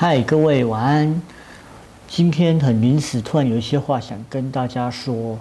[0.00, 1.20] 嗨，各位晚安。
[2.08, 5.38] 今天很临时，突然有一些话想跟大家说，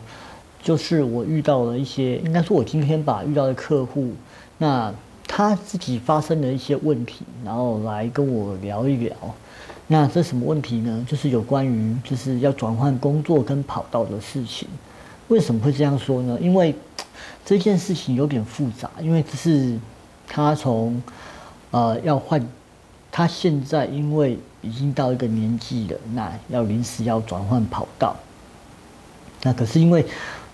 [0.61, 4.11] 就是我遇到了一些，应该说我今天吧遇到的客户，
[4.57, 4.93] 那
[5.25, 9.15] 他自己发生了一些问题，然后来跟我聊一聊。
[9.87, 11.05] 那这什么问题呢？
[11.09, 14.67] 就是有关于就是要转换工作跟跑道的事情。
[15.29, 16.37] 为什么会这样说呢？
[16.41, 16.75] 因为
[17.45, 19.79] 这件事情有点复杂，因为这是
[20.27, 21.01] 他从
[21.71, 22.45] 呃要换，
[23.11, 28.15] 他现在因为已经到一个年纪了，那要临时要转换跑道。
[29.43, 30.05] 那可是因为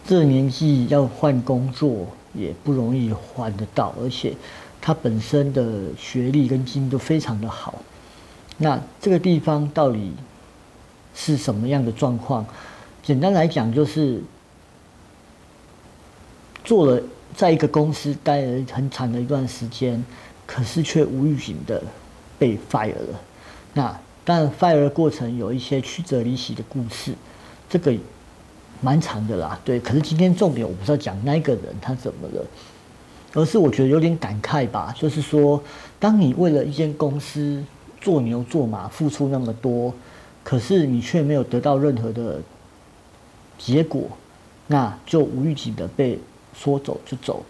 [0.08, 4.34] 这年纪要换工作也不容易换得到，而且
[4.80, 7.76] 他本身的学历跟经历都非常的好。
[8.58, 10.14] 那这个地方到底
[11.14, 12.46] 是什么样的状况？
[13.04, 14.22] 简单来讲，就是
[16.64, 17.02] 做了
[17.36, 20.04] 在一个公司待了很长的一段时间，
[20.46, 21.84] 可是却无预警的
[22.38, 23.20] 被 fire 了。
[23.74, 27.14] 那当然，fire 的过程有一些曲折离奇的故事，
[27.70, 27.94] 这个
[28.82, 29.60] 蛮长的啦。
[29.64, 32.46] 对，可是今天重点我不是要讲那个人他怎么了，
[33.34, 34.94] 而是我觉得有点感慨吧。
[34.98, 35.62] 就是说，
[36.00, 37.64] 当你为了一间公司，
[38.02, 39.94] 做牛做马付出那么多，
[40.44, 42.40] 可是你却没有得到任何的
[43.58, 44.08] 结果，
[44.68, 46.20] 那就无预警的被
[46.56, 47.44] 说走就走，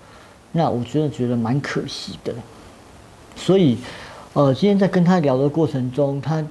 [0.52, 2.34] 那我真的觉得蛮可惜的。
[3.36, 3.78] 所以，
[4.36, 6.46] 呃，今天在跟他聊的过程中，他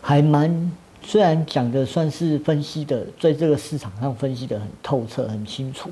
[0.00, 5.90] 还蛮虽然讲的算是分析的，在这个市场上分析的很透彻、很清楚，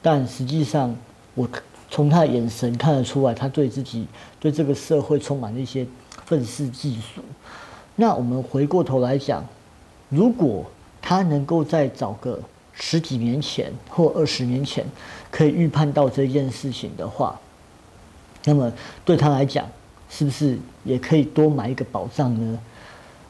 [0.00, 0.94] 但实际上
[1.34, 1.48] 我
[1.90, 4.06] 从他的眼神看得出来，他对自己
[4.38, 5.84] 对这个社会充满了一些。
[6.24, 7.22] 愤世嫉俗。
[7.94, 9.46] 那我们回过头来讲，
[10.08, 10.64] 如果
[11.00, 12.40] 他能够在找个
[12.72, 14.84] 十几年前或二十年前
[15.30, 17.38] 可以预判到这件事情的话，
[18.44, 18.72] 那么
[19.04, 19.64] 对他来讲，
[20.08, 22.58] 是不是也可以多买一个保障呢？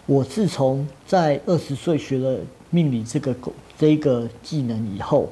[0.06, 2.38] 我自从在二十岁学了
[2.70, 3.34] 命理这个
[3.78, 5.30] 这个技能以后，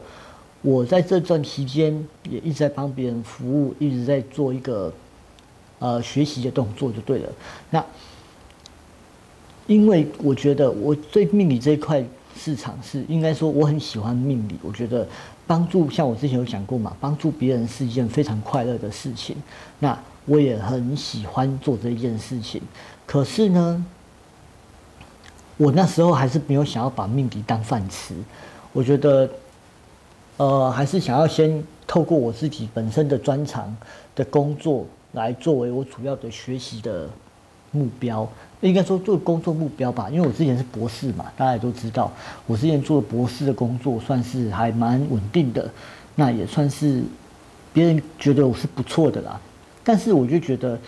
[0.63, 4.93] 我在这段期间也一直在帮别人服务，一直在做一个。
[5.81, 7.29] 呃，学习的动作就对了。
[7.69, 7.85] 那
[9.67, 12.03] 因为我觉得我对命理这一块
[12.39, 14.55] 市场是应该说我很喜欢命理。
[14.63, 15.07] 我觉得
[15.47, 19.37] 帮助像我之前有讲过嘛，帮助别人是一件非常快乐的事情。
[19.79, 22.61] 那我也很喜欢做这一件事情。
[23.07, 23.85] 可是呢，
[25.57, 28.15] 我那时候还是没有想要把命理当饭吃。
[28.73, 29.29] 我觉得，
[30.37, 33.77] 呃，还是想要先透过我自己本身的专长
[34.15, 34.87] 的工作。
[35.15, 37.09] 来作为我主要的学习的
[37.75, 38.27] 目标，
[38.63, 40.09] 应该说做工作目标吧。
[40.09, 42.11] 因为我之前是博士嘛，大家也都知道，
[42.47, 45.71] 我之前做博士的工作算是还蛮稳定的，
[46.15, 47.03] 那也算是
[47.73, 49.39] 别人觉得我是不错的啦。
[49.83, 50.79] 但是我就觉得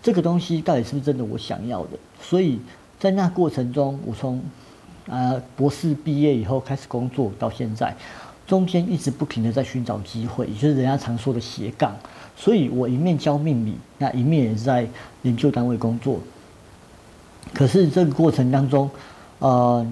[0.00, 1.98] 这个东西到底是不是真的我想要的？
[2.22, 2.60] 所以
[3.00, 4.40] 在那过程中，我从
[5.06, 7.96] 呃博士毕业以后开始工作到现在，
[8.46, 11.96] 中间一直不停的在寻找机会，也就是人家常说的斜杠。
[12.36, 14.86] 所以我一面教命理，那一面也是在
[15.22, 16.18] 研究单位工作。
[17.52, 18.90] 可是这个过程当中，
[19.38, 19.86] 呃，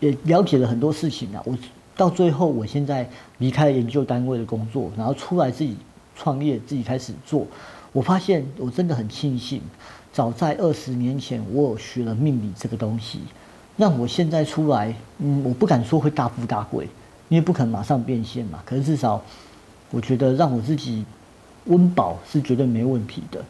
[0.00, 1.42] 也了解了很多事情啊。
[1.44, 1.56] 我
[1.96, 3.08] 到最后，我现在
[3.38, 5.76] 离开研究单位的工作，然后出来自己
[6.14, 7.46] 创业，自己开始做。
[7.92, 9.62] 我发现我真的很庆幸，
[10.12, 13.20] 早在二十年前，我有学了命理这个东西，
[13.76, 16.88] 让我现在出来，嗯，我不敢说会大富大贵，
[17.28, 18.60] 因为不可能马上变现嘛。
[18.64, 19.22] 可是至少。
[19.90, 21.02] 我觉得让我自己
[21.64, 23.42] 温饱是绝对没问题的，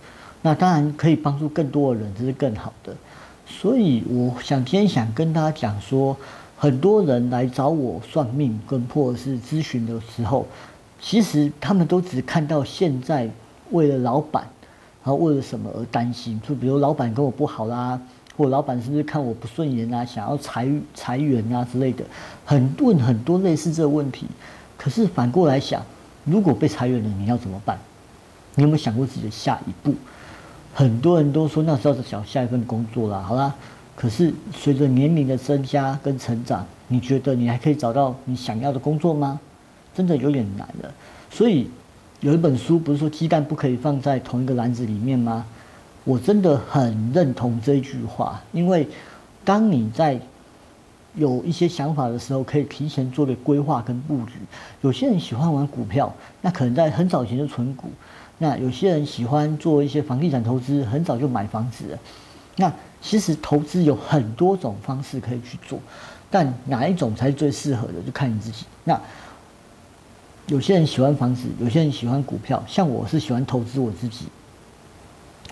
[0.42, 2.94] 那当然可以帮助更多的人，这是更好的。
[3.46, 6.16] 所以我想今天想跟大家讲说，
[6.56, 10.46] 很多人来找我算命跟或者是咨询的时候，
[11.00, 13.28] 其实他们都只看到现在
[13.70, 14.44] 为了老板，
[15.04, 18.00] 然后为了什么而担心，就比如老板跟我不好啦，
[18.36, 22.04] 或老板是不是看我不顺眼啊，想要裁裁员啊之类的，
[22.44, 24.26] 很问很多类似这个问题。
[24.76, 25.82] 可是反过来想。
[26.24, 27.78] 如果被裁员了，你要怎么办？
[28.54, 29.94] 你有没有想过自己的下一步？
[30.78, 33.52] 很多人都说那时候是找下一份工作啦，好啦。
[33.96, 39.40] 可是随着年龄的增加跟成长，你觉得你还可以找到你想要的工作吗？
[39.92, 40.94] 真的有点难了。
[41.32, 41.68] 所以
[42.20, 45.44] 有一本书不是说鸡蛋不可以放在同一个篮子里面吗？
[46.04, 48.86] 我真的很认同这一句话，因为
[49.44, 50.20] 当你在。
[51.14, 54.34] 有一些想法的时候，可以提前做个规划跟布局。
[54.82, 56.12] 有些人喜欢玩股票，
[56.42, 57.88] 那可能在很早前就存股；
[58.38, 61.98] 那有些人喜欢做一些房地产投资，很早就买房子了。
[62.56, 65.78] 那其实投资有很多种方式可以去做，
[66.30, 68.64] 但哪一种才是最适合的，就看你自己。
[68.84, 69.00] 那
[70.46, 74.26] 有些人喜欢房子，有些人喜欢股票，像我是喜欢投资我自己。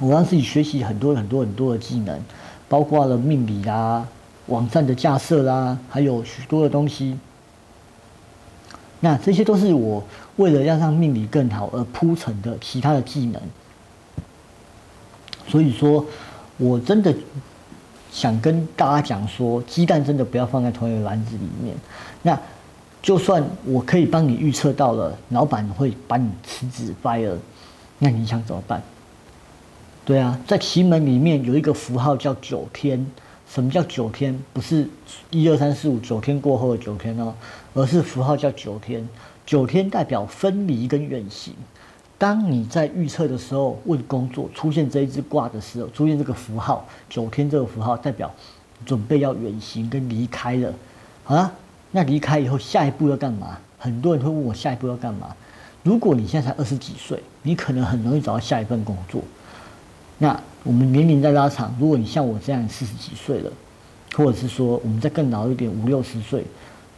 [0.00, 2.20] 我让自己学习很多很多很多的技能，
[2.68, 4.06] 包括了命理啦、
[4.46, 7.18] 网站的架设啦，还有许多的东西。
[9.00, 10.02] 那这些都是我
[10.36, 13.40] 为了要让命理更好而铺成的其他的技能。
[15.46, 16.04] 所以说，
[16.56, 17.14] 我真的
[18.10, 21.76] 想跟大家讲说，鸡蛋真的不要放在同一个篮子里面。
[22.22, 22.38] 那
[23.02, 27.36] 就算我可以帮你预测到了，老板会把你辞职 fire，
[27.98, 28.82] 那你想怎么办？
[30.04, 33.06] 对啊，在奇门里面有一个符号叫九天。
[33.48, 34.38] 什么叫九天？
[34.52, 34.88] 不是
[35.30, 37.34] 一二三四五九天过后的九天哦，
[37.74, 39.08] 而是符号叫九天。
[39.46, 41.54] 九天代表分离跟远行。
[42.18, 48.30] 当你在预测的时候问工作出现这一只卦的时候，出现这个符号九天这个符号代表
[48.84, 50.72] 准备要远行跟离开了。
[51.22, 51.52] 好了，
[51.92, 53.58] 那离开以后下一步要干嘛？
[53.78, 55.36] 很多人会问我下一步要干嘛。
[55.82, 59.22] 如果你现在才二十几岁，你可能很容易找到下一份工作。
[60.18, 63.52] 那我们年龄在拉长，如果你像我这样四十几岁了，
[64.16, 66.44] 或者是说我们再更老一点五六十岁，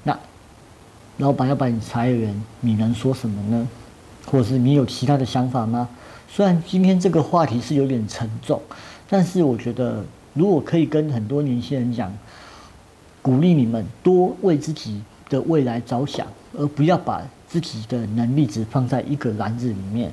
[0.04, 0.18] 那
[1.18, 3.68] 老板要把你裁员，你能说什么呢？
[4.24, 5.86] 或者是你有其他的想法吗？
[6.30, 8.58] 虽然今天这个话题是有点沉重，
[9.06, 12.10] 但是我觉得如果可以跟很多年轻人讲，
[13.20, 16.26] 鼓励你们多为自己的未来着想，
[16.56, 20.10] 而不要把自己的能力只放在一个篮子里面。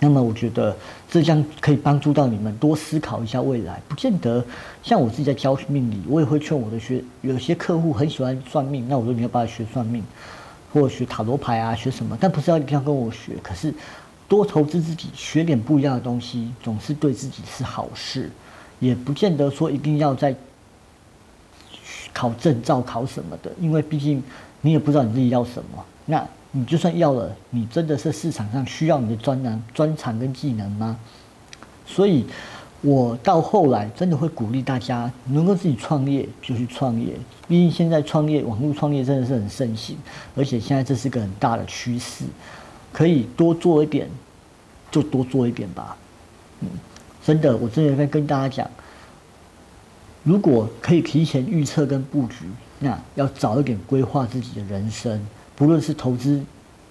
[0.00, 0.76] 那么我觉得
[1.10, 4.44] 这将可以帮助到你们多思考一下未来，不见得
[4.82, 10.04] 像我自己在教命理，我也会劝我的学，有些客户很喜欢算命，那我说你要不要学算命，
[10.72, 12.16] 或者学塔罗牌啊，学什么？
[12.20, 13.74] 但不是要一定要跟我学，可是
[14.28, 18.30] 多投资自己，学点不一样的东西，总是对自己是好事，
[18.78, 20.32] 也不见得说一定要在
[22.12, 24.22] 考证照考什么的，因为毕竟
[24.60, 26.26] 你也不知道你自己要什么，那。
[26.50, 30.98] 你就算要了，你真的是市场上需要你的专栏、专长跟技能吗？
[31.86, 32.24] 所以，
[32.80, 37.12] 我到后来真的会鼓励大家，能够自己创业就去创业。
[37.46, 39.98] 毕竟现在创业、网络创业真的是很盛行，
[40.34, 42.24] 而且现在这是个很大的趋势，
[42.94, 44.08] 可以多做一点，
[44.90, 45.98] 就多做一点吧。
[46.60, 46.68] 嗯，
[47.22, 48.70] 真的，我真的在跟大家讲，
[50.24, 52.46] 如果可以提前预测跟布局，
[52.78, 55.20] 那要早一点规划自己的人生。
[55.58, 56.40] 不论是投资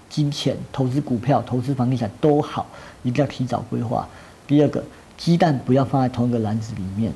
[0.09, 2.67] 金钱、投资股票、投资房地产都好，
[3.01, 4.05] 一定要提早规划。
[4.45, 4.83] 第二个，
[5.17, 7.13] 鸡蛋不要放在同一个篮子里面，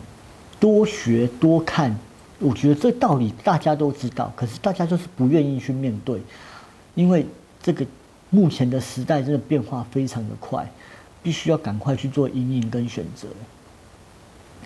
[0.61, 1.93] 多学多看。
[2.39, 6.21] 我觉得这道理大家都知道，可是大家就是不愿意去面对，
[6.95, 7.25] 因为
[7.61, 7.85] 这个
[8.29, 10.65] 目前的时代真的变化非常的快，
[11.21, 13.27] 必须要赶快去做阴影跟选择。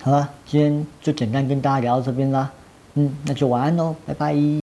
[0.04, 2.52] 好了，今天就简单跟大家聊到这边啦。
[2.94, 4.36] 嗯，那就晚安喽，拜拜。